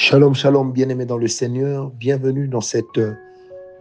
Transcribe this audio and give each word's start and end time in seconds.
Shalom, 0.00 0.32
shalom, 0.32 0.70
bien-aimés 0.70 1.06
dans 1.06 1.18
le 1.18 1.26
Seigneur. 1.26 1.90
Bienvenue 1.90 2.46
dans 2.46 2.60
cette 2.60 2.98
euh, 2.98 3.14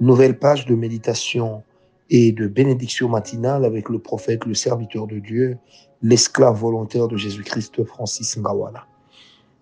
nouvelle 0.02 0.40
page 0.40 0.66
de 0.66 0.74
méditation 0.74 1.62
et 2.10 2.32
de 2.32 2.48
bénédiction 2.48 3.08
matinale 3.08 3.64
avec 3.64 3.88
le 3.88 4.00
prophète, 4.00 4.46
le 4.46 4.56
serviteur 4.56 5.06
de 5.06 5.20
Dieu, 5.20 5.60
l'esclave 6.02 6.58
volontaire 6.60 7.08
de 7.08 7.18
Jésus-Christ, 7.18 7.84
Francis 7.86 8.36
Ngawala. 8.36 8.88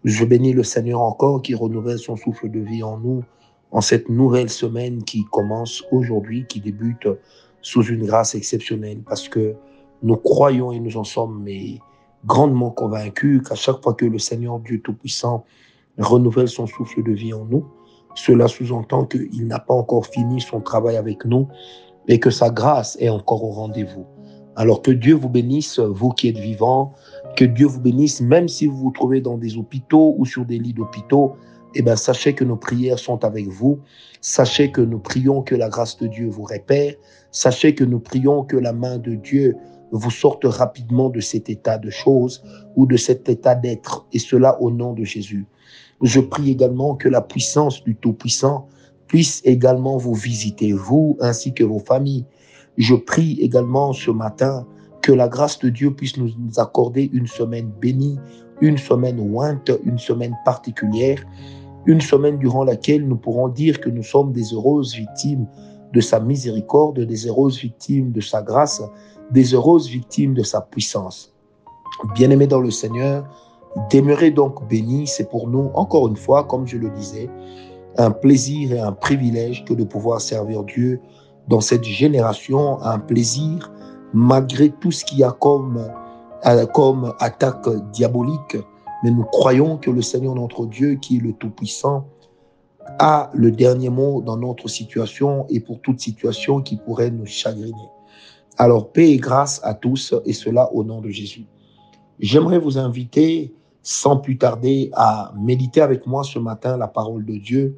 Je 0.06 0.24
bénis 0.24 0.54
le 0.54 0.64
Seigneur 0.64 1.02
encore 1.02 1.42
qui 1.42 1.56
renouvelle 1.56 2.00
son 2.00 2.16
souffle 2.16 2.50
de 2.50 2.62
vie 2.62 2.84
en 2.84 3.00
nous 3.00 3.26
en 3.72 3.82
cette 3.82 4.08
nouvelle 4.08 4.50
semaine 4.50 5.04
qui 5.04 5.26
commence 5.26 5.84
aujourd'hui, 5.92 6.46
qui 6.48 6.62
débute 6.62 7.10
sous 7.62 7.84
une 7.84 8.06
grâce 8.06 8.34
exceptionnelle 8.34 9.02
parce 9.06 9.28
que 9.28 9.56
nous 10.04 10.16
croyons 10.16 10.72
et 10.72 10.80
nous 10.80 10.96
en 10.96 11.04
sommes 11.04 11.46
grandement 12.26 12.72
convaincus 12.72 13.42
qu'à 13.46 13.56
chaque 13.56 13.84
fois 13.84 13.94
que 13.94 14.06
le 14.06 14.20
Seigneur 14.20 14.60
Dieu 14.60 14.80
Tout-Puissant 14.80 15.44
renouvelle 15.98 16.48
son 16.48 16.68
souffle 16.68 17.04
de 17.04 17.12
vie 17.12 17.34
en 17.34 17.46
nous. 17.46 17.66
Cela 18.16 18.48
sous-entend 18.48 19.06
qu'il 19.06 19.48
n'a 19.48 19.60
pas 19.60 19.74
encore 19.74 20.06
fini 20.06 20.42
son 20.42 20.62
travail 20.62 20.96
avec 20.96 21.26
nous 21.26 21.48
et 22.08 22.20
que 22.20 22.30
sa 22.30 22.50
grâce 22.50 22.98
est 23.00 23.10
encore 23.10 23.44
au 23.44 23.52
rendez-vous. 23.52 24.06
Alors 24.56 24.82
que 24.82 24.92
Dieu 24.92 25.16
vous 25.16 25.30
bénisse, 25.30 25.80
vous 25.80 26.10
qui 26.10 26.30
êtes 26.30 26.38
vivants, 26.38 26.94
que 27.36 27.44
Dieu 27.44 27.68
vous 27.68 27.82
bénisse, 27.82 28.22
même 28.22 28.48
si 28.48 28.68
vous 28.68 28.78
vous 28.78 28.92
trouvez 28.92 29.20
dans 29.20 29.38
des 29.38 29.58
hôpitaux 29.58 30.16
ou 30.18 30.26
sur 30.26 30.46
des 30.46 30.60
lits 30.60 30.74
d'hôpitaux, 30.74 31.36
eh 31.76 31.82
bien, 31.82 31.98
sachez 31.98 32.34
que 32.34 32.46
nos 32.46 32.56
prières 32.56 33.00
sont 33.00 33.26
avec 33.26 33.48
vous. 33.50 33.80
Sachez 34.22 34.72
que 34.72 34.80
nous 34.80 35.00
prions 35.00 35.42
que 35.42 35.56
la 35.56 35.68
grâce 35.68 35.98
de 35.98 36.08
Dieu 36.08 36.30
vous 36.30 36.44
répère. 36.44 36.94
Sachez 37.32 37.76
que 37.76 37.84
nous 37.84 38.00
prions 38.00 38.44
que 38.44 38.56
la 38.56 38.72
main 38.72 38.98
de 38.98 39.16
Dieu 39.16 39.58
vous 39.92 40.12
sorte 40.12 40.46
rapidement 40.46 41.10
de 41.10 41.20
cet 41.20 41.50
état 41.50 41.78
de 41.78 41.90
choses 41.90 42.44
ou 42.78 42.86
de 42.86 42.96
cet 42.96 43.28
état 43.28 43.56
d'être, 43.56 44.08
et 44.14 44.20
cela 44.20 44.62
au 44.62 44.72
nom 44.72 44.94
de 44.94 45.04
Jésus. 45.04 45.46
Je 46.02 46.20
prie 46.20 46.52
également 46.52 46.96
que 46.96 47.10
la 47.10 47.22
puissance 47.22 47.84
du 47.84 47.96
Tout-Puissant 47.96 48.68
puisse 49.08 49.42
également 49.46 49.98
vous 49.98 50.14
visiter, 50.14 50.74
vous 50.74 51.18
ainsi 51.22 51.54
que 51.54 51.64
vos 51.64 51.80
familles. 51.80 52.26
Je 52.78 52.96
prie 52.96 53.40
également 53.40 53.94
ce 53.94 54.12
matin 54.12 54.66
que 55.02 55.12
la 55.12 55.28
grâce 55.28 55.60
de 55.60 55.70
Dieu 55.70 55.94
puisse 55.94 56.18
nous 56.18 56.32
accorder 56.58 57.10
une 57.14 57.28
semaine 57.28 57.72
bénie, 57.80 58.20
une 58.62 58.78
semaine 58.78 59.20
ointe, 59.36 59.72
une 59.86 60.00
semaine 60.00 60.36
particulière, 60.44 61.24
une 61.86 62.02
semaine 62.02 62.40
durant 62.40 62.64
laquelle 62.64 63.08
nous 63.08 63.16
pourrons 63.16 63.48
dire 63.48 63.80
que 63.80 63.90
nous 63.90 64.04
sommes 64.04 64.34
des 64.34 64.54
heureuses 64.54 64.96
victimes 64.96 65.46
de 65.94 66.02
sa 66.02 66.20
miséricorde, 66.20 67.00
des 67.00 67.28
heureuses 67.28 67.60
victimes 67.60 68.12
de 68.12 68.22
sa 68.22 68.42
grâce, 68.42 68.82
des 69.32 69.54
heureuses 69.54 69.88
victimes 69.88 70.34
de 70.34 70.44
sa 70.44 70.62
puissance. 70.62 71.34
Bien-aimés 72.16 72.48
dans 72.48 72.60
le 72.60 72.72
Seigneur, 72.72 73.26
Demeurer 73.92 74.32
donc 74.32 74.68
béni, 74.70 75.06
c'est 75.06 75.30
pour 75.30 75.48
nous, 75.48 75.70
encore 75.74 76.08
une 76.08 76.16
fois, 76.16 76.46
comme 76.46 76.66
je 76.66 76.78
le 76.78 76.90
disais, 76.92 77.30
un 77.98 78.12
plaisir 78.12 78.74
et 78.74 78.80
un 78.80 78.92
privilège 78.92 79.66
que 79.66 79.74
de 79.74 79.84
pouvoir 79.84 80.22
servir 80.22 80.64
Dieu 80.64 81.00
dans 81.48 81.62
cette 81.62 81.84
génération, 81.84 82.82
un 82.82 83.00
plaisir 83.00 83.72
malgré 84.14 84.70
tout 84.70 84.92
ce 84.92 85.04
qu'il 85.04 85.20
y 85.20 85.24
a 85.24 85.32
comme, 85.32 85.92
euh, 86.46 86.66
comme 86.68 87.14
attaque 87.20 87.68
diabolique. 87.92 88.58
Mais 89.04 89.12
nous 89.12 89.26
croyons 89.26 89.78
que 89.78 89.92
le 89.92 90.02
Seigneur 90.02 90.36
notre 90.36 90.66
Dieu, 90.66 90.96
qui 90.96 91.18
est 91.18 91.22
le 91.22 91.34
Tout-Puissant, 91.34 92.08
a 93.00 93.30
le 93.34 93.52
dernier 93.52 93.90
mot 93.90 94.22
dans 94.22 94.38
notre 94.38 94.68
situation 94.70 95.46
et 95.50 95.60
pour 95.60 95.82
toute 95.82 96.00
situation 96.00 96.62
qui 96.62 96.78
pourrait 96.78 97.12
nous 97.12 97.26
chagriner. 97.26 97.74
Alors, 98.58 98.92
paix 98.92 99.12
et 99.12 99.18
grâce 99.18 99.60
à 99.64 99.74
tous, 99.74 100.14
et 100.26 100.34
cela 100.34 100.72
au 100.74 100.84
nom 100.84 101.02
de 101.02 101.10
Jésus. 101.10 101.46
J'aimerais 102.20 102.60
vous 102.60 102.78
inviter 102.78 103.54
sans 103.86 104.18
plus 104.18 104.36
tarder 104.40 104.90
à 104.94 105.32
méditer 105.38 105.80
avec 105.80 106.08
moi 106.08 106.24
ce 106.24 106.40
matin 106.40 106.76
la 106.76 106.88
parole 106.88 107.24
de 107.24 107.36
Dieu 107.36 107.78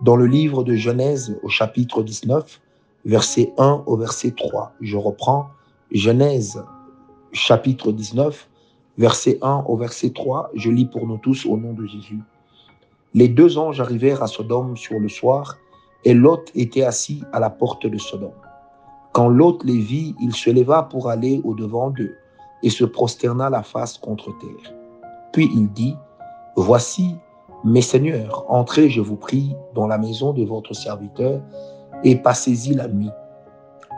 dans 0.00 0.14
le 0.14 0.26
livre 0.26 0.62
de 0.62 0.76
Genèse 0.76 1.36
au 1.42 1.48
chapitre 1.48 2.04
19, 2.04 2.60
verset 3.04 3.52
1 3.58 3.82
au 3.86 3.96
verset 3.96 4.30
3. 4.30 4.74
Je 4.80 4.96
reprends 4.96 5.48
Genèse 5.90 6.62
chapitre 7.32 7.90
19, 7.90 8.48
verset 8.96 9.38
1 9.42 9.64
au 9.66 9.76
verset 9.76 10.10
3. 10.10 10.52
Je 10.54 10.70
lis 10.70 10.86
pour 10.86 11.04
nous 11.08 11.18
tous 11.18 11.46
au 11.46 11.56
nom 11.56 11.72
de 11.72 11.84
Jésus. 11.84 12.20
Les 13.12 13.26
deux 13.26 13.58
anges 13.58 13.80
arrivèrent 13.80 14.22
à 14.22 14.28
Sodome 14.28 14.76
sur 14.76 15.00
le 15.00 15.08
soir 15.08 15.56
et 16.04 16.14
Lot 16.14 16.52
était 16.54 16.84
assis 16.84 17.24
à 17.32 17.40
la 17.40 17.50
porte 17.50 17.88
de 17.88 17.98
Sodome. 17.98 18.30
Quand 19.12 19.28
Lot 19.28 19.64
les 19.64 19.78
vit, 19.78 20.14
il 20.20 20.32
se 20.32 20.50
leva 20.50 20.84
pour 20.84 21.08
aller 21.08 21.40
au-devant 21.42 21.90
d'eux 21.90 22.14
et 22.62 22.70
se 22.70 22.84
prosterna 22.84 23.50
la 23.50 23.64
face 23.64 23.98
contre 23.98 24.30
terre. 24.38 24.83
Puis 25.34 25.50
il 25.52 25.72
dit, 25.72 25.96
Voici, 26.54 27.16
mes 27.64 27.82
seigneurs, 27.82 28.44
entrez, 28.48 28.88
je 28.88 29.00
vous 29.00 29.16
prie, 29.16 29.56
dans 29.74 29.88
la 29.88 29.98
maison 29.98 30.32
de 30.32 30.44
votre 30.44 30.74
serviteur 30.74 31.40
et 32.04 32.14
passez-y 32.14 32.72
la 32.74 32.86
nuit. 32.86 33.10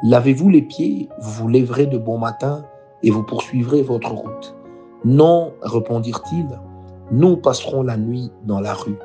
Lavez-vous 0.05 0.49
les 0.49 0.63
pieds, 0.63 1.11
vous 1.21 1.31
vous 1.43 1.49
lèverez 1.49 1.85
de 1.85 1.99
bon 1.99 2.17
matin 2.17 2.65
et 3.03 3.11
vous 3.11 3.23
poursuivrez 3.23 3.83
votre 3.83 4.13
route. 4.13 4.57
Non, 5.05 5.53
répondirent-ils, 5.61 6.59
nous 7.13 7.37
passerons 7.37 7.83
la 7.83 7.99
nuit 7.99 8.31
dans 8.45 8.61
la 8.61 8.73
rue. 8.73 8.99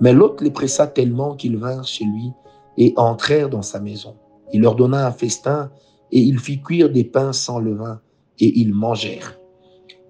Mais 0.00 0.12
l'autre 0.12 0.42
les 0.42 0.50
pressa 0.50 0.88
tellement 0.88 1.36
qu'ils 1.36 1.56
vinrent 1.56 1.86
chez 1.86 2.04
lui 2.04 2.32
et 2.78 2.94
entrèrent 2.96 3.48
dans 3.48 3.62
sa 3.62 3.78
maison. 3.78 4.16
Il 4.52 4.62
leur 4.62 4.74
donna 4.74 5.06
un 5.06 5.12
festin 5.12 5.70
et 6.10 6.18
il 6.18 6.40
fit 6.40 6.60
cuire 6.60 6.90
des 6.90 7.04
pains 7.04 7.32
sans 7.32 7.60
levain 7.60 8.00
et 8.40 8.58
ils 8.58 8.74
mangèrent. 8.74 9.37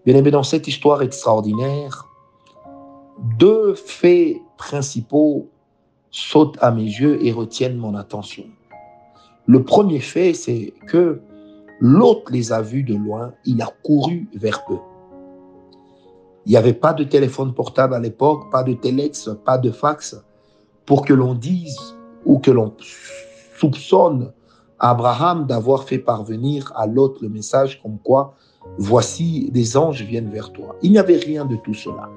Bien 0.08 0.16
aimé, 0.16 0.30
dans 0.30 0.42
cette 0.42 0.66
histoire 0.66 1.02
extraordinaire, 1.02 2.08
deux 3.38 3.74
faits 3.74 4.38
principaux 4.56 5.50
sautent 6.10 6.56
à 6.62 6.70
mes 6.70 6.84
yeux 6.84 7.22
et 7.22 7.30
retiennent 7.30 7.76
mon 7.76 7.94
attention. 7.94 8.44
Le 9.44 9.62
premier 9.64 10.00
fait, 10.00 10.32
c'est 10.32 10.72
que 10.86 11.20
l'autre 11.78 12.32
les 12.32 12.54
a 12.54 12.62
vus 12.62 12.84
de 12.84 12.94
loin, 12.94 13.34
il 13.44 13.60
a 13.60 13.70
couru 13.84 14.30
vers 14.32 14.64
eux. 14.70 14.80
Il 16.46 16.52
n'y 16.52 16.56
avait 16.56 16.72
pas 16.72 16.94
de 16.94 17.04
téléphone 17.04 17.52
portable 17.52 17.92
à 17.92 18.00
l'époque, 18.00 18.50
pas 18.50 18.62
de 18.62 18.72
téléx, 18.72 19.28
pas 19.44 19.58
de 19.58 19.70
fax, 19.70 20.16
pour 20.86 21.04
que 21.04 21.12
l'on 21.12 21.34
dise 21.34 21.76
ou 22.24 22.38
que 22.38 22.50
l'on 22.50 22.74
soupçonne 23.58 24.32
Abraham 24.78 25.46
d'avoir 25.46 25.84
fait 25.84 25.98
parvenir 25.98 26.72
à 26.76 26.86
l'autre 26.86 27.18
le 27.20 27.28
message 27.28 27.82
comme 27.82 27.98
quoi 27.98 28.36
voici 28.78 29.50
des 29.50 29.76
anges 29.76 30.02
viennent 30.02 30.30
vers 30.30 30.52
toi. 30.52 30.76
Il 30.82 30.92
n'y 30.92 30.98
avait 30.98 31.16
rien 31.16 31.44
de 31.44 31.56
tout 31.56 31.74
cela. 31.74 32.08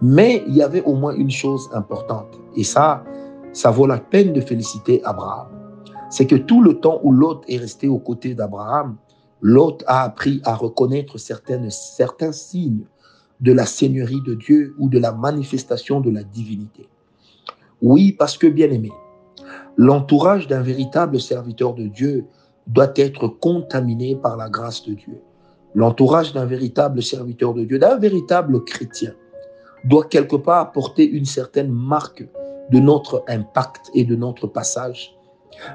Mais 0.00 0.42
il 0.46 0.56
y 0.56 0.62
avait 0.62 0.82
au 0.84 0.94
moins 0.94 1.14
une 1.14 1.30
chose 1.30 1.68
importante. 1.72 2.38
Et 2.56 2.64
ça, 2.64 3.04
ça 3.52 3.70
vaut 3.70 3.86
la 3.86 3.98
peine 3.98 4.32
de 4.32 4.40
féliciter 4.40 5.02
Abraham. 5.04 5.48
C'est 6.10 6.26
que 6.26 6.36
tout 6.36 6.62
le 6.62 6.80
temps 6.80 7.00
où 7.02 7.12
Lot 7.12 7.42
est 7.48 7.58
resté 7.58 7.88
aux 7.88 7.98
côtés 7.98 8.34
d'Abraham, 8.34 8.96
Lot 9.40 9.84
a 9.86 10.04
appris 10.04 10.40
à 10.44 10.54
reconnaître 10.54 11.18
certaines, 11.18 11.70
certains 11.70 12.32
signes 12.32 12.84
de 13.40 13.52
la 13.52 13.66
seigneurie 13.66 14.22
de 14.26 14.34
Dieu 14.34 14.74
ou 14.78 14.88
de 14.88 14.98
la 14.98 15.12
manifestation 15.12 16.00
de 16.00 16.10
la 16.10 16.22
divinité. 16.22 16.88
Oui, 17.82 18.12
parce 18.12 18.36
que 18.36 18.46
bien 18.46 18.70
aimé, 18.70 18.90
l'entourage 19.76 20.48
d'un 20.48 20.62
véritable 20.62 21.20
serviteur 21.20 21.74
de 21.74 21.86
Dieu 21.86 22.24
doit 22.66 22.92
être 22.96 23.28
contaminé 23.28 24.16
par 24.16 24.36
la 24.36 24.48
grâce 24.48 24.84
de 24.84 24.94
Dieu 24.94 25.20
l'entourage 25.78 26.32
d'un 26.32 26.44
véritable 26.44 27.04
serviteur 27.04 27.54
de 27.54 27.62
Dieu, 27.62 27.78
d'un 27.78 27.98
véritable 27.98 28.64
chrétien, 28.64 29.12
doit 29.84 30.06
quelque 30.06 30.34
part 30.34 30.72
porter 30.72 31.08
une 31.08 31.24
certaine 31.24 31.70
marque 31.70 32.26
de 32.72 32.80
notre 32.80 33.22
impact 33.28 33.88
et 33.94 34.02
de 34.02 34.16
notre 34.16 34.48
passage. 34.48 35.16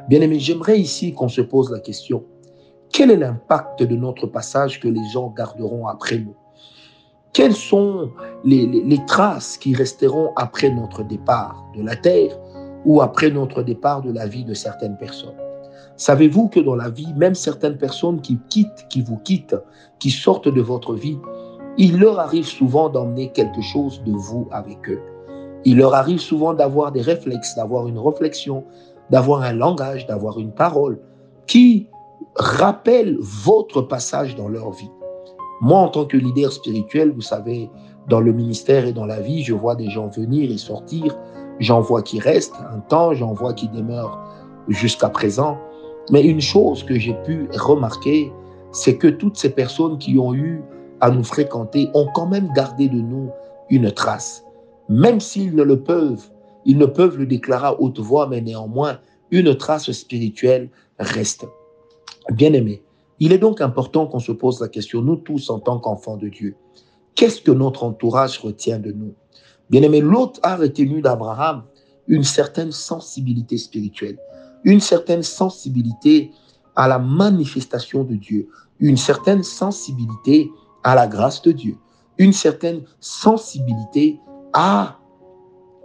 Bien 0.09 0.19
aimé, 0.19 0.39
j'aimerais 0.39 0.77
ici 0.77 1.13
qu'on 1.13 1.29
se 1.29 1.39
pose 1.39 1.71
la 1.71 1.79
question, 1.79 2.25
quel 2.91 3.11
est 3.11 3.17
l'impact 3.17 3.81
de 3.81 3.95
notre 3.95 4.27
passage 4.27 4.81
que 4.81 4.89
les 4.89 5.05
gens 5.13 5.29
garderont 5.29 5.87
après 5.87 6.19
nous? 6.19 6.35
Quelles 7.31 7.55
sont 7.55 8.11
les, 8.43 8.65
les 8.65 9.05
traces 9.05 9.57
qui 9.57 9.73
resteront 9.73 10.33
après 10.35 10.69
notre 10.69 11.03
départ 11.03 11.63
de 11.77 11.81
la 11.81 11.95
terre 11.95 12.37
ou 12.83 13.01
après 13.01 13.31
notre 13.31 13.63
départ 13.63 14.01
de 14.01 14.11
la 14.11 14.27
vie 14.27 14.43
de 14.43 14.53
certaines 14.53 14.97
personnes? 14.97 15.42
Savez-vous 15.95 16.49
que 16.49 16.59
dans 16.59 16.75
la 16.75 16.89
vie, 16.89 17.13
même 17.15 17.35
certaines 17.35 17.77
personnes 17.77 18.21
qui 18.21 18.39
quittent, 18.49 18.87
qui 18.89 19.01
vous 19.01 19.17
quittent, 19.17 19.55
qui 19.99 20.09
sortent 20.09 20.47
de 20.47 20.61
votre 20.61 20.93
vie, 20.93 21.17
il 21.77 21.99
leur 21.99 22.19
arrive 22.19 22.45
souvent 22.45 22.89
d'emmener 22.89 23.31
quelque 23.31 23.61
chose 23.61 24.03
de 24.03 24.11
vous 24.11 24.47
avec 24.51 24.89
eux. 24.89 25.01
Il 25.65 25.77
leur 25.77 25.93
arrive 25.93 26.19
souvent 26.19 26.53
d'avoir 26.53 26.91
des 26.91 27.01
réflexes, 27.01 27.55
d'avoir 27.55 27.87
une 27.87 27.97
réflexion, 27.97 28.63
d'avoir 29.09 29.41
un 29.41 29.53
langage, 29.53 30.05
d'avoir 30.07 30.39
une 30.39 30.51
parole 30.51 30.99
qui 31.47 31.87
rappelle 32.35 33.17
votre 33.19 33.81
passage 33.81 34.35
dans 34.35 34.47
leur 34.47 34.71
vie. 34.71 34.91
Moi, 35.61 35.79
en 35.79 35.87
tant 35.87 36.05
que 36.05 36.17
leader 36.17 36.51
spirituel, 36.51 37.11
vous 37.11 37.21
savez, 37.21 37.69
dans 38.09 38.19
le 38.19 38.33
ministère 38.33 38.85
et 38.85 38.93
dans 38.93 39.05
la 39.05 39.21
vie, 39.21 39.43
je 39.43 39.53
vois 39.53 39.75
des 39.75 39.89
gens 39.89 40.07
venir 40.07 40.51
et 40.51 40.57
sortir. 40.57 41.15
J'en 41.59 41.79
vois 41.79 42.01
qui 42.01 42.19
restent 42.19 42.55
un 42.69 42.79
temps, 42.79 43.13
j'en 43.13 43.33
vois 43.33 43.53
qui 43.53 43.69
demeurent 43.69 44.19
jusqu'à 44.67 45.09
présent. 45.09 45.57
Mais 46.11 46.21
une 46.21 46.41
chose 46.41 46.83
que 46.83 46.99
j'ai 46.99 47.13
pu 47.25 47.47
remarquer, 47.53 48.31
c'est 48.71 48.97
que 48.97 49.07
toutes 49.07 49.37
ces 49.37 49.49
personnes 49.49 49.97
qui 49.97 50.17
ont 50.17 50.33
eu 50.33 50.61
à 50.99 51.09
nous 51.09 51.23
fréquenter 51.23 51.89
ont 51.93 52.07
quand 52.13 52.27
même 52.27 52.51
gardé 52.53 52.87
de 52.89 52.99
nous 52.99 53.29
une 53.69 53.91
trace. 53.91 54.43
même 54.89 55.19
s'ils 55.19 55.55
ne 55.55 55.63
le 55.63 55.81
peuvent, 55.81 56.29
ils 56.65 56.77
ne 56.77 56.85
peuvent 56.85 57.17
le 57.17 57.25
déclarer 57.25 57.67
à 57.67 57.81
haute 57.81 57.99
voix, 57.99 58.27
mais 58.27 58.41
néanmoins, 58.41 58.99
une 59.31 59.55
trace 59.55 59.91
spirituelle 59.91 60.69
reste. 60.99 61.45
Bien-aimé, 62.31 62.83
il 63.19 63.31
est 63.31 63.37
donc 63.37 63.61
important 63.61 64.07
qu'on 64.07 64.19
se 64.19 64.31
pose 64.31 64.61
la 64.61 64.67
question, 64.67 65.01
nous 65.01 65.15
tous 65.15 65.49
en 65.49 65.59
tant 65.59 65.79
qu'enfants 65.79 66.17
de 66.17 66.29
Dieu, 66.29 66.55
qu'est-ce 67.15 67.41
que 67.41 67.51
notre 67.51 67.83
entourage 67.83 68.39
retient 68.39 68.79
de 68.79 68.91
nous? 68.91 69.13
Bien-aimé, 69.69 70.01
l'autre 70.01 70.39
a 70.43 70.55
retenu 70.55 71.01
d'Abraham 71.01 71.63
une 72.07 72.23
certaine 72.23 72.71
sensibilité 72.71 73.57
spirituelle, 73.57 74.17
une 74.63 74.79
certaine 74.79 75.23
sensibilité 75.23 76.31
à 76.75 76.87
la 76.87 76.99
manifestation 76.99 78.03
de 78.03 78.15
Dieu, 78.15 78.49
une 78.79 78.97
certaine 78.97 79.43
sensibilité 79.43 80.49
à 80.83 80.95
la 80.95 81.07
grâce 81.07 81.41
de 81.41 81.51
Dieu, 81.51 81.77
une 82.17 82.33
certaine 82.33 82.81
sensibilité 82.99 84.19
à 84.53 84.99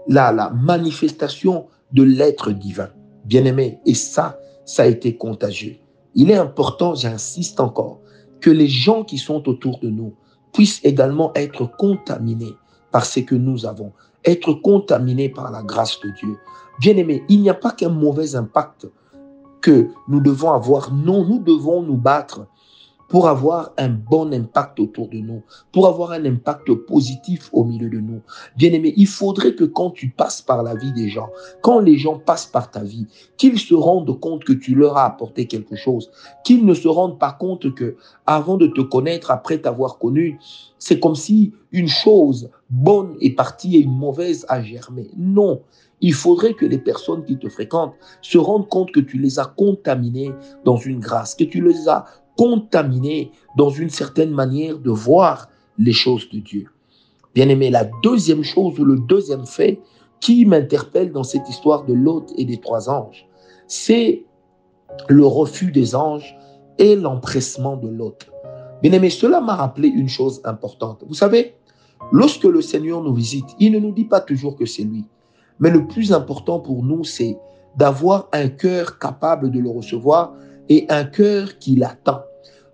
la, 0.09 0.51
manifestation 0.51 1.67
de 1.93 2.03
l'être 2.03 2.51
divin. 2.53 2.89
Bien-aimé, 3.25 3.79
et 3.85 3.95
ça, 3.95 4.39
ça 4.65 4.83
a 4.83 4.87
été 4.87 5.17
contagieux. 5.17 5.77
Il 6.15 6.31
est 6.31 6.37
important, 6.37 6.95
j'insiste 6.95 7.61
encore, 7.61 8.01
que 8.41 8.51
les 8.51 8.69
gens 8.69 9.05
qui 9.05 9.19
sont 9.19 9.49
autour 9.49 9.79
de 9.81 9.89
nous 9.89 10.15
puissent 10.53 10.81
également 10.85 11.33
être 11.35 11.67
contaminés 11.77 12.55
par 12.91 13.05
ce 13.05 13.21
que 13.21 13.35
nous 13.35 13.67
avons, 13.67 13.93
être 14.25 14.53
contaminés 14.55 15.29
par 15.29 15.51
la 15.51 15.63
grâce 15.63 16.01
de 16.01 16.11
Dieu. 16.11 16.37
Bien-aimé, 16.81 17.25
il 17.29 17.43
n'y 17.43 17.51
a 17.51 17.55
pas 17.55 17.73
qu'un 17.73 17.89
mauvais 17.89 18.37
impact 18.37 18.89
que 19.61 19.89
nous 20.07 20.21
devons 20.21 20.53
avoir. 20.53 20.93
Non, 20.93 21.25
nous 21.25 21.41
devons 21.41 21.83
nous 21.83 21.97
battre 21.97 22.47
pour 23.09 23.27
avoir 23.27 23.73
un 23.79 23.89
bon 23.89 24.33
impact 24.33 24.79
autour 24.81 25.09
de 25.09 25.19
nous, 25.19 25.43
pour 25.73 25.89
avoir 25.89 26.13
un 26.13 26.25
impact 26.25 26.73
positif 26.87 27.49
au 27.53 27.65
milieu 27.65 27.89
de 27.89 27.99
nous. 27.99 28.21
Bien 28.57 28.73
aimé, 28.73 28.93
il 28.97 29.07
faudrait 29.07 29.55
que 29.55 29.65
quand 29.65 29.91
tu 29.91 30.11
passes 30.11 30.43
par 30.43 30.63
la 30.63 30.75
vie 30.75 30.93
des 30.93 31.09
gens, 31.09 31.31
quand 31.63 31.81
les 31.81 31.97
gens 31.99 32.19
passent 32.19 32.47
par 32.47 32.71
ta 32.71 32.85
vie, 32.85 33.07
qu'ils 33.37 33.59
se 33.59 33.75
rendent 33.75 34.21
compte 34.21 34.45
que 34.45 34.53
tu 34.53 34.75
leur 34.75 34.97
as 34.99 35.07
apporté 35.07 35.47
quelque 35.47 35.75
chose, 35.75 36.11
qu'ils 36.45 36.65
ne 36.65 36.75
se 36.75 36.89
rendent 36.89 37.19
pas 37.19 37.33
compte 37.33 37.75
que 37.75 37.97
avant 38.27 38.59
de 38.59 38.67
te 38.67 38.83
connaître, 38.83 39.31
après 39.31 39.59
t'avoir 39.59 39.99
connu, 39.99 40.39
c'est 40.79 41.01
comme 41.01 41.17
si 41.17 41.53
une 41.73 41.89
chose 41.89 42.51
bonne 42.71 43.17
est 43.21 43.35
partie 43.35 43.77
et 43.77 43.81
une 43.81 43.97
mauvaise 43.97 44.45
a 44.49 44.63
germé. 44.63 45.11
Non, 45.17 45.63
il 46.01 46.15
faudrait 46.15 46.55
que 46.55 46.67
les 46.67 46.79
personnes 46.79 47.25
qui 47.25 47.39
te 47.39 47.49
fréquentent 47.49 47.95
se 48.23 48.39
rendent 48.39 48.69
compte 48.69 48.93
que 48.93 49.01
tu 49.01 49.19
les 49.19 49.39
as 49.39 49.47
contaminés 49.47 50.33
dans 50.65 50.77
une 50.77 51.01
grâce, 51.01 51.35
que 51.35 51.45
tu 51.45 51.61
les 51.61 51.89
as 51.89 52.05
contaminés 52.39 53.33
dans 53.57 53.69
une 53.69 53.91
certaine 53.91 54.31
manière 54.31 54.79
de 54.79 54.91
voir 54.91 55.49
les 55.77 55.93
choses 55.93 56.31
de 56.31 56.39
Dieu. 56.39 56.67
Bien 57.35 57.49
aimé, 57.49 57.69
la 57.69 57.91
deuxième 58.03 58.45
chose 58.45 58.79
ou 58.79 58.85
le 58.85 58.97
deuxième 58.97 59.45
fait 59.45 59.81
qui 60.21 60.47
m'interpelle 60.47 61.13
dans 61.13 61.25
cette 61.25 61.49
histoire 61.49 61.85
de 61.85 61.93
l'hôte 61.93 62.33
et 62.37 62.45
des 62.45 62.59
trois 62.59 62.89
anges, 62.89 63.29
c'est 63.67 64.25
le 65.09 65.27
refus 65.27 65.71
des 65.71 65.95
anges 65.95 66.37
et 66.79 66.97
l'empressement 66.97 67.77
de 67.77 67.89
l'hôte. 67.89 68.31
Bien 68.83 68.93
aimé, 68.93 69.11
cela 69.11 69.41
m'a 69.41 69.57
rappelé 69.57 69.89
une 69.89 70.09
chose 70.09 70.41
importante. 70.45 71.05
Vous 71.07 71.15
savez, 71.15 71.57
lorsque 72.13 72.45
le 72.45 72.63
Seigneur 72.63 73.03
nous 73.03 73.15
visite, 73.15 73.49
il 73.59 73.73
ne 73.73 73.81
nous 73.81 73.93
dit 73.93 74.05
pas 74.05 74.21
toujours 74.21 74.57
que 74.57 74.67
c'est 74.67 74.85
lui. 74.85 75.05
Mais 75.59 75.71
le 75.71 75.87
plus 75.89 76.13
important 76.13 76.61
pour 76.61 76.85
nous, 76.85 77.03
c'est 77.03 77.37
d'avoir 77.77 78.29
un 78.33 78.49
cœur 78.49 78.99
capable 78.99 79.51
de 79.51 79.59
le 79.59 79.69
recevoir 79.69 80.35
et 80.69 80.87
un 80.89 81.05
cœur 81.05 81.59
qui 81.59 81.77
l'attend. 81.77 82.23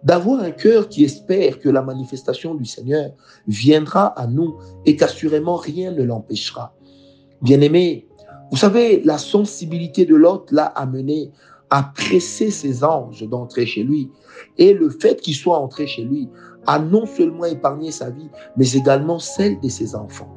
D'avoir 0.05 0.41
un 0.41 0.51
cœur 0.51 0.89
qui 0.89 1.03
espère 1.05 1.59
que 1.59 1.69
la 1.69 1.83
manifestation 1.83 2.55
du 2.55 2.67
Seigneur 2.67 3.13
viendra 3.49 4.07
à 4.19 4.27
nous 4.27 4.59
et 4.85 4.97
qu'assurément 4.97 5.57
rien 5.57 5.93
ne 5.93 6.03
l'empêchera. 6.03 6.75
Bien-aimé, 7.41 8.07
vous 8.51 8.59
savez, 8.59 9.03
la 9.03 9.19
sensibilité 9.19 10.05
de 10.05 10.15
l'autre 10.15 10.55
l'a 10.55 10.67
amené 10.67 11.33
à 11.71 11.83
presser 11.95 12.51
ses 12.51 12.85
anges 12.85 13.27
d'entrer 13.29 13.67
chez 13.67 13.83
lui. 13.83 14.11
Et 14.59 14.75
le 14.75 14.91
fait 14.91 15.21
qu'il 15.21 15.35
soit 15.35 15.59
entré 15.59 15.87
chez 15.87 16.05
lui 16.05 16.29
a 16.67 16.79
non 16.79 17.07
seulement 17.07 17.47
épargné 17.47 17.91
sa 17.91 18.11
vie, 18.11 18.29
mais 18.57 18.73
également 18.73 19.19
celle 19.19 19.59
de 19.61 19.69
ses 19.69 19.95
enfants. 19.97 20.33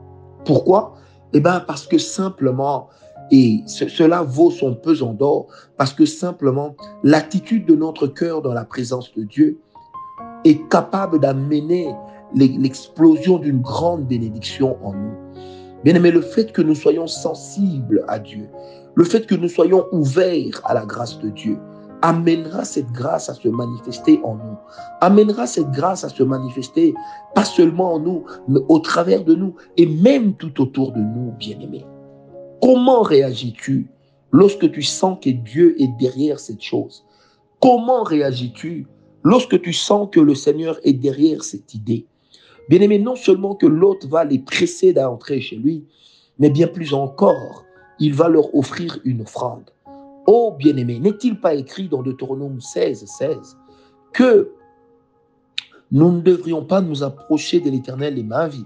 Pourquoi? 0.45 0.95
Eh 1.33 1.39
bien, 1.39 1.59
parce 1.59 1.85
que 1.85 1.97
simplement, 1.97 2.87
et 3.31 3.63
cela 3.65 4.23
vaut 4.23 4.51
son 4.51 4.75
pesant 4.75 5.13
d'or, 5.13 5.47
parce 5.77 5.93
que 5.93 6.05
simplement, 6.05 6.75
l'attitude 7.03 7.65
de 7.65 7.75
notre 7.75 8.07
cœur 8.07 8.41
dans 8.41 8.53
la 8.53 8.65
présence 8.65 9.13
de 9.15 9.23
Dieu 9.23 9.59
est 10.45 10.67
capable 10.69 11.19
d'amener 11.19 11.93
l'explosion 12.35 13.37
d'une 13.37 13.61
grande 13.61 14.05
bénédiction 14.07 14.77
en 14.83 14.93
nous. 14.93 15.13
Bien 15.83 15.95
aimé, 15.95 16.11
le 16.11 16.21
fait 16.21 16.51
que 16.51 16.61
nous 16.61 16.75
soyons 16.75 17.07
sensibles 17.07 18.03
à 18.07 18.19
Dieu, 18.19 18.49
le 18.95 19.03
fait 19.03 19.27
que 19.27 19.35
nous 19.35 19.49
soyons 19.49 19.85
ouverts 19.91 20.61
à 20.65 20.73
la 20.73 20.85
grâce 20.85 21.19
de 21.19 21.29
Dieu, 21.29 21.57
amènera 22.01 22.63
cette 22.63 22.91
grâce 22.91 23.29
à 23.29 23.33
se 23.33 23.47
manifester 23.47 24.19
en 24.23 24.35
nous. 24.35 24.57
Amènera 25.01 25.47
cette 25.47 25.71
grâce 25.71 26.03
à 26.03 26.09
se 26.09 26.23
manifester 26.23 26.93
pas 27.35 27.45
seulement 27.45 27.93
en 27.93 27.99
nous, 27.99 28.23
mais 28.47 28.59
au 28.69 28.79
travers 28.79 29.23
de 29.23 29.35
nous 29.35 29.55
et 29.77 29.85
même 29.85 30.33
tout 30.33 30.61
autour 30.61 30.91
de 30.91 30.99
nous, 30.99 31.31
bien-aimés. 31.37 31.85
Comment 32.61 33.01
réagis-tu 33.01 33.87
lorsque 34.31 34.71
tu 34.71 34.81
sens 34.81 35.17
que 35.21 35.29
Dieu 35.29 35.81
est 35.81 35.95
derrière 35.99 36.39
cette 36.39 36.61
chose? 36.61 37.03
Comment 37.59 38.03
réagis-tu 38.03 38.87
lorsque 39.23 39.61
tu 39.61 39.73
sens 39.73 40.09
que 40.11 40.19
le 40.19 40.35
Seigneur 40.35 40.79
est 40.83 40.93
derrière 40.93 41.43
cette 41.43 41.73
idée? 41.73 42.05
Bien-aimé, 42.69 42.99
non 42.99 43.15
seulement 43.15 43.55
que 43.55 43.67
l'autre 43.67 44.07
va 44.07 44.25
les 44.25 44.39
presser 44.39 44.91
d'entrer 44.91 45.39
chez 45.39 45.55
lui, 45.55 45.85
mais 46.39 46.49
bien 46.49 46.67
plus 46.67 46.93
encore, 46.93 47.63
il 47.99 48.13
va 48.13 48.27
leur 48.27 48.53
offrir 48.55 48.99
une 49.05 49.21
offrande. 49.21 49.71
Oh 50.25 50.53
bien-aimé, 50.57 50.99
n'est-il 50.99 51.39
pas 51.39 51.55
écrit 51.55 51.87
dans 51.87 52.03
Deutéronome 52.03 52.59
16, 52.59 53.05
16 53.05 53.57
que 54.13 54.51
nous 55.91 56.11
ne 56.11 56.21
devrions 56.21 56.65
pas 56.65 56.81
nous 56.81 57.03
approcher 57.03 57.59
de 57.59 57.69
l'Éternel 57.69 58.15
les 58.15 58.23
mains 58.23 58.47
vides 58.47 58.65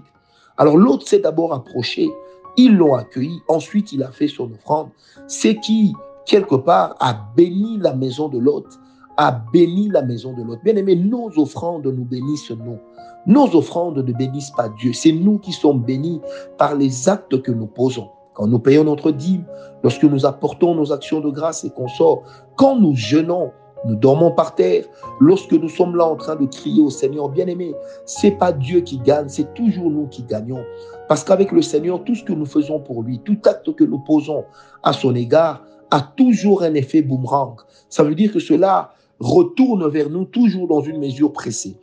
Alors 0.56 0.76
l'autre 0.76 1.06
s'est 1.06 1.20
d'abord 1.20 1.54
approché, 1.54 2.10
ils 2.56 2.76
l'ont 2.76 2.94
accueilli, 2.94 3.40
ensuite 3.48 3.92
il 3.92 4.02
a 4.02 4.10
fait 4.10 4.28
son 4.28 4.50
offrande. 4.52 4.88
C'est 5.26 5.56
qui, 5.60 5.94
quelque 6.26 6.54
part, 6.54 6.96
a 7.00 7.14
béni 7.36 7.78
la 7.78 7.94
maison 7.94 8.28
de 8.28 8.38
l'autre, 8.38 8.78
a 9.16 9.32
béni 9.52 9.88
la 9.88 10.02
maison 10.02 10.32
de 10.32 10.42
l'autre. 10.42 10.62
Bien 10.64 10.76
aimé, 10.76 10.96
nos 10.96 11.30
offrandes 11.38 11.86
nous 11.86 12.04
bénissent 12.04 12.50
nous. 12.50 12.78
Nos 13.26 13.54
offrandes 13.54 13.98
ne 13.98 14.12
bénissent 14.12 14.50
pas 14.50 14.68
Dieu. 14.68 14.92
C'est 14.92 15.12
nous 15.12 15.38
qui 15.38 15.52
sommes 15.52 15.82
bénis 15.82 16.20
par 16.58 16.74
les 16.74 17.08
actes 17.08 17.40
que 17.40 17.52
nous 17.52 17.66
posons. 17.66 18.08
Quand 18.34 18.46
nous 18.46 18.58
payons 18.58 18.84
notre 18.84 19.10
dîme, 19.10 19.44
lorsque 19.82 20.04
nous 20.04 20.26
apportons 20.26 20.74
nos 20.74 20.92
actions 20.92 21.20
de 21.20 21.30
grâce 21.30 21.64
et 21.64 21.70
qu'on 21.70 21.88
sort, 21.88 22.22
quand 22.56 22.76
nous 22.76 22.96
jeûnons, 22.96 23.52
nous 23.84 23.96
dormons 23.96 24.30
par 24.30 24.54
terre, 24.54 24.84
lorsque 25.20 25.52
nous 25.52 25.68
sommes 25.68 25.96
là 25.96 26.04
en 26.04 26.16
train 26.16 26.36
de 26.36 26.46
crier 26.46 26.82
au 26.82 26.90
Seigneur, 26.90 27.28
bien-aimé, 27.28 27.74
c'est 28.06 28.30
pas 28.32 28.52
Dieu 28.52 28.80
qui 28.80 28.98
gagne, 28.98 29.28
c'est 29.28 29.54
toujours 29.54 29.90
nous 29.90 30.06
qui 30.06 30.22
gagnons. 30.22 30.64
Parce 31.08 31.24
qu'avec 31.24 31.52
le 31.52 31.62
Seigneur, 31.62 32.04
tout 32.04 32.14
ce 32.14 32.24
que 32.24 32.32
nous 32.32 32.46
faisons 32.46 32.80
pour 32.80 33.02
lui, 33.02 33.20
tout 33.24 33.38
acte 33.44 33.74
que 33.74 33.84
nous 33.84 33.98
posons 33.98 34.44
à 34.82 34.92
son 34.92 35.14
égard, 35.14 35.64
a 35.90 36.00
toujours 36.00 36.62
un 36.62 36.74
effet 36.74 37.02
boomerang. 37.02 37.56
Ça 37.88 38.02
veut 38.02 38.14
dire 38.14 38.32
que 38.32 38.40
cela 38.40 38.94
retourne 39.20 39.88
vers 39.88 40.10
nous 40.10 40.24
toujours 40.24 40.66
dans 40.66 40.80
une 40.80 40.98
mesure 40.98 41.32
pressée, 41.32 41.76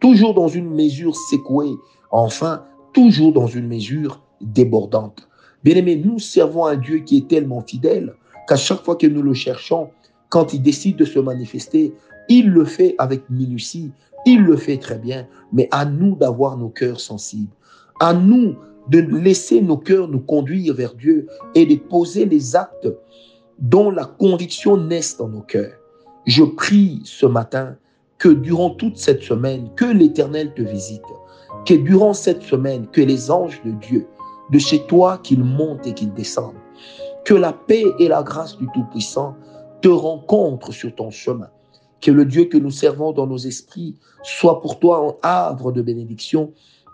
toujours 0.00 0.34
dans 0.34 0.48
une 0.48 0.68
mesure 0.68 1.14
secouée, 1.30 1.74
enfin, 2.10 2.64
toujours 2.92 3.32
dans 3.32 3.46
une 3.46 3.68
mesure 3.68 4.22
débordante. 4.40 5.28
Bien-aimés, 5.62 5.96
nous 5.96 6.18
servons 6.18 6.66
un 6.66 6.76
Dieu 6.76 6.98
qui 6.98 7.18
est 7.18 7.28
tellement 7.28 7.60
fidèle 7.60 8.14
qu'à 8.48 8.56
chaque 8.56 8.82
fois 8.82 8.96
que 8.96 9.06
nous 9.06 9.22
le 9.22 9.34
cherchons, 9.34 9.90
quand 10.34 10.52
il 10.52 10.62
décide 10.62 10.96
de 10.96 11.04
se 11.04 11.20
manifester, 11.20 11.94
il 12.28 12.50
le 12.50 12.64
fait 12.64 12.96
avec 12.98 13.30
minutie, 13.30 13.92
il 14.26 14.42
le 14.42 14.56
fait 14.56 14.78
très 14.78 14.98
bien, 14.98 15.28
mais 15.52 15.68
à 15.70 15.84
nous 15.84 16.16
d'avoir 16.16 16.56
nos 16.56 16.70
cœurs 16.70 16.98
sensibles, 16.98 17.52
à 18.00 18.12
nous 18.12 18.56
de 18.88 18.98
laisser 18.98 19.62
nos 19.62 19.76
cœurs 19.76 20.08
nous 20.08 20.18
conduire 20.18 20.74
vers 20.74 20.94
Dieu 20.94 21.28
et 21.54 21.64
de 21.64 21.76
poser 21.76 22.26
les 22.26 22.56
actes 22.56 22.88
dont 23.60 23.92
la 23.92 24.06
conviction 24.06 24.76
naisse 24.76 25.16
dans 25.16 25.28
nos 25.28 25.42
cœurs. 25.42 25.78
Je 26.26 26.42
prie 26.42 27.00
ce 27.04 27.26
matin 27.26 27.76
que 28.18 28.30
durant 28.30 28.70
toute 28.70 28.96
cette 28.96 29.22
semaine, 29.22 29.70
que 29.76 29.84
l'Éternel 29.84 30.52
te 30.54 30.62
visite, 30.62 31.04
que 31.64 31.74
durant 31.74 32.12
cette 32.12 32.42
semaine, 32.42 32.88
que 32.88 33.02
les 33.02 33.30
anges 33.30 33.62
de 33.64 33.70
Dieu 33.70 34.04
de 34.50 34.58
chez 34.58 34.84
toi 34.86 35.18
qu'il 35.22 35.44
monte 35.44 35.86
et 35.86 35.94
qu'il 35.94 36.12
descende. 36.12 36.56
Que 37.24 37.34
la 37.34 37.52
paix 37.52 37.84
et 38.00 38.08
la 38.08 38.24
grâce 38.24 38.58
du 38.58 38.66
Tout-Puissant 38.74 39.36
te 39.84 39.88
rencontrent 39.90 40.72
sur 40.72 40.94
ton 40.94 41.10
chemin. 41.10 41.50
Que 42.00 42.10
le 42.10 42.24
Dieu 42.24 42.46
que 42.46 42.56
nous 42.56 42.70
servons 42.70 43.12
dans 43.12 43.26
nos 43.26 43.36
esprits 43.36 43.96
soit 44.22 44.62
pour 44.62 44.78
toi 44.78 45.06
un 45.06 45.28
havre 45.28 45.72
de 45.72 45.82
bénédiction 45.82 46.52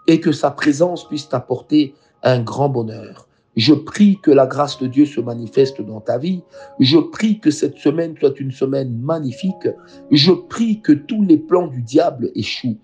et 0.08 0.18
que 0.18 0.32
sa 0.32 0.50
présence 0.50 1.06
puisse 1.06 1.28
t'apporter 1.28 1.94
un 2.24 2.40
grand 2.40 2.68
bonheur. 2.68 3.28
Je 3.54 3.74
prie 3.74 4.18
que 4.20 4.32
la 4.32 4.48
grâce 4.48 4.80
de 4.80 4.88
Dieu 4.88 5.06
se 5.06 5.20
manifeste 5.20 5.80
dans 5.80 6.00
ta 6.00 6.18
vie. 6.18 6.42
Je 6.80 6.98
prie 6.98 7.38
que 7.38 7.52
cette 7.52 7.78
semaine 7.78 8.16
soit 8.18 8.40
une 8.40 8.50
semaine 8.50 8.98
magnifique. 8.98 9.68
Je 10.10 10.32
prie 10.32 10.80
que 10.80 10.92
tous 10.92 11.22
les 11.22 11.36
plans 11.36 11.68
du 11.68 11.82
diable 11.82 12.32
échouent. 12.34 12.78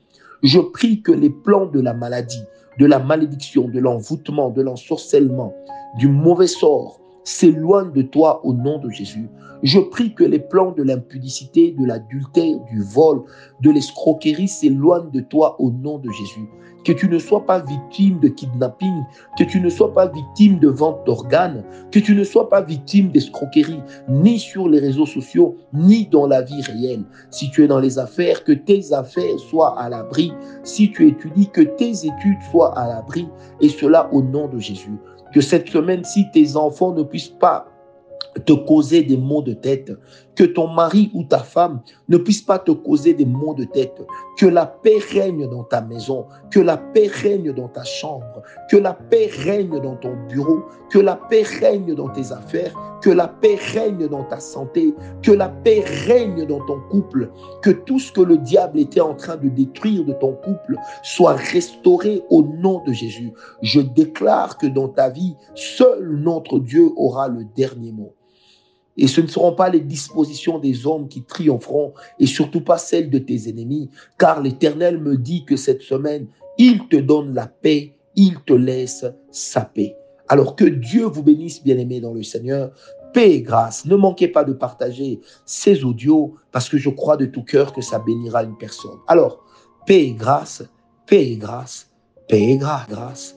Je 0.44 0.60
prie 0.60 1.02
que 1.02 1.10
les 1.10 1.30
plans 1.30 1.66
de 1.66 1.80
la 1.80 1.94
maladie, 1.94 2.44
de 2.78 2.86
la 2.86 3.00
malédiction, 3.00 3.66
de 3.66 3.80
l'envoûtement, 3.80 4.50
de 4.50 4.62
l'ensorcellement, 4.62 5.52
du 5.98 6.06
mauvais 6.06 6.46
sort, 6.46 7.00
s'éloigne 7.26 7.92
de 7.92 8.02
toi 8.02 8.40
au 8.46 8.54
nom 8.54 8.78
de 8.78 8.88
Jésus. 8.88 9.28
Je 9.62 9.80
prie 9.80 10.14
que 10.14 10.22
les 10.22 10.38
plans 10.38 10.70
de 10.70 10.82
l'impudicité, 10.82 11.72
de 11.72 11.84
l'adultère, 11.84 12.60
du 12.70 12.82
vol, 12.82 13.24
de 13.60 13.70
l'escroquerie 13.70 14.48
s'éloignent 14.48 15.10
de 15.10 15.20
toi 15.20 15.60
au 15.60 15.70
nom 15.70 15.98
de 15.98 16.10
Jésus. 16.10 16.48
Que 16.86 16.92
tu 16.92 17.08
ne 17.08 17.18
sois 17.18 17.44
pas 17.44 17.58
victime 17.58 18.20
de 18.20 18.28
kidnapping, 18.28 19.02
que 19.36 19.42
tu 19.42 19.58
ne 19.60 19.68
sois 19.68 19.92
pas 19.92 20.06
victime 20.06 20.60
de 20.60 20.68
vente 20.68 21.04
d'organes, 21.04 21.64
que 21.90 21.98
tu 21.98 22.14
ne 22.14 22.22
sois 22.22 22.48
pas 22.48 22.62
victime 22.62 23.10
d'escroquerie, 23.10 23.82
ni 24.08 24.38
sur 24.38 24.68
les 24.68 24.78
réseaux 24.78 25.04
sociaux, 25.04 25.56
ni 25.72 26.06
dans 26.06 26.28
la 26.28 26.42
vie 26.42 26.62
réelle. 26.62 27.02
Si 27.32 27.50
tu 27.50 27.64
es 27.64 27.66
dans 27.66 27.80
les 27.80 27.98
affaires, 27.98 28.44
que 28.44 28.52
tes 28.52 28.92
affaires 28.92 29.36
soient 29.50 29.76
à 29.80 29.88
l'abri. 29.88 30.32
Si 30.62 30.92
tu 30.92 31.08
étudies, 31.08 31.48
que 31.48 31.62
tes 31.62 32.06
études 32.06 32.40
soient 32.52 32.78
à 32.78 32.86
l'abri. 32.86 33.26
Et 33.60 33.68
cela 33.68 34.08
au 34.12 34.22
nom 34.22 34.46
de 34.46 34.60
Jésus. 34.60 34.94
Que 35.34 35.40
cette 35.40 35.68
semaine, 35.68 36.04
si 36.04 36.30
tes 36.30 36.56
enfants 36.56 36.92
ne 36.92 37.02
puissent 37.02 37.34
pas 37.40 37.66
te 38.44 38.52
causer 38.52 39.02
des 39.02 39.16
maux 39.16 39.42
de 39.42 39.52
tête, 39.52 39.92
que 40.34 40.44
ton 40.44 40.68
mari 40.68 41.10
ou 41.14 41.24
ta 41.24 41.38
femme 41.38 41.80
ne 42.08 42.18
puisse 42.18 42.42
pas 42.42 42.58
te 42.58 42.70
causer 42.70 43.14
des 43.14 43.24
maux 43.24 43.54
de 43.54 43.64
tête, 43.64 44.02
que 44.36 44.46
la 44.46 44.66
paix 44.66 44.98
règne 45.12 45.48
dans 45.48 45.64
ta 45.64 45.80
maison, 45.80 46.26
que 46.50 46.60
la 46.60 46.76
paix 46.76 47.08
règne 47.08 47.52
dans 47.52 47.68
ta 47.68 47.84
chambre, 47.84 48.42
que 48.70 48.76
la 48.76 48.92
paix 48.92 49.30
règne 49.44 49.80
dans 49.80 49.96
ton 49.96 50.14
bureau, 50.28 50.64
que 50.90 50.98
la 50.98 51.16
paix 51.16 51.42
règne 51.42 51.94
dans 51.94 52.08
tes 52.10 52.32
affaires, 52.32 52.74
que 53.06 53.12
la 53.12 53.28
paix 53.28 53.54
règne 53.72 54.08
dans 54.08 54.24
ta 54.24 54.40
santé, 54.40 54.92
que 55.22 55.30
la 55.30 55.48
paix 55.48 55.84
règne 56.08 56.44
dans 56.44 56.58
ton 56.66 56.80
couple, 56.90 57.30
que 57.62 57.70
tout 57.70 58.00
ce 58.00 58.10
que 58.10 58.20
le 58.20 58.36
diable 58.36 58.80
était 58.80 59.00
en 59.00 59.14
train 59.14 59.36
de 59.36 59.48
détruire 59.48 60.04
de 60.04 60.12
ton 60.12 60.32
couple 60.32 60.76
soit 61.04 61.34
restauré 61.34 62.24
au 62.30 62.42
nom 62.42 62.82
de 62.84 62.92
Jésus. 62.92 63.30
Je 63.62 63.80
déclare 63.80 64.58
que 64.58 64.66
dans 64.66 64.88
ta 64.88 65.08
vie, 65.08 65.36
seul 65.54 66.16
notre 66.16 66.58
Dieu 66.58 66.90
aura 66.96 67.28
le 67.28 67.44
dernier 67.54 67.92
mot. 67.92 68.12
Et 68.96 69.06
ce 69.06 69.20
ne 69.20 69.28
seront 69.28 69.52
pas 69.52 69.68
les 69.68 69.78
dispositions 69.78 70.58
des 70.58 70.84
hommes 70.84 71.06
qui 71.06 71.22
triompheront, 71.22 71.92
et 72.18 72.26
surtout 72.26 72.62
pas 72.62 72.76
celles 72.76 73.08
de 73.08 73.18
tes 73.18 73.48
ennemis, 73.48 73.88
car 74.18 74.42
l'Éternel 74.42 74.98
me 74.98 75.16
dit 75.16 75.44
que 75.44 75.54
cette 75.54 75.82
semaine, 75.82 76.26
il 76.58 76.88
te 76.88 76.96
donne 76.96 77.34
la 77.34 77.46
paix, 77.46 77.92
il 78.16 78.40
te 78.40 78.52
laisse 78.52 79.06
sa 79.30 79.60
paix. 79.60 79.94
Alors 80.28 80.56
que 80.56 80.64
Dieu 80.64 81.04
vous 81.04 81.22
bénisse, 81.22 81.62
bien-aimés 81.62 82.00
dans 82.00 82.12
le 82.12 82.22
Seigneur. 82.22 82.72
Paix 83.16 83.36
et 83.36 83.40
grâce. 83.40 83.86
Ne 83.86 83.96
manquez 83.96 84.28
pas 84.28 84.44
de 84.44 84.52
partager 84.52 85.22
ces 85.46 85.84
audios 85.84 86.34
parce 86.52 86.68
que 86.68 86.76
je 86.76 86.90
crois 86.90 87.16
de 87.16 87.24
tout 87.24 87.44
cœur 87.44 87.72
que 87.72 87.80
ça 87.80 87.98
bénira 87.98 88.42
une 88.42 88.58
personne. 88.58 88.98
Alors, 89.08 89.42
paix 89.86 90.08
et 90.08 90.12
grâce, 90.12 90.62
paix 91.06 91.32
et 91.32 91.36
grâce, 91.38 91.90
paix 92.28 92.42
et 92.42 92.58
grâce. 92.58 93.35